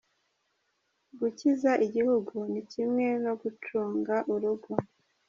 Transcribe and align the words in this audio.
Gukiza 1.19 1.71
igihugu 1.85 2.35
ni 2.51 2.61
kimwe 2.71 3.07
no 3.25 3.33
gucunga 3.41 4.15
urugo. 4.33 4.71